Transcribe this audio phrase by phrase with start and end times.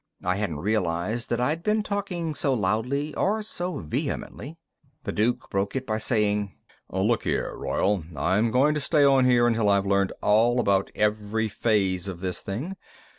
[0.23, 4.57] I hadn't realized that I'd been talking so loudly or so vehemently.
[5.03, 6.55] The Duke broke it by saying:
[6.89, 11.49] "Look here, Royall; I'm going to stay on here until I've learned all about every
[11.49, 12.77] phase of this thing.